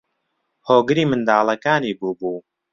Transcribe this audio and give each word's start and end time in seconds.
هۆگری 0.67 1.03
منداڵەکانی 1.09 1.97
بووبوو 1.99 2.35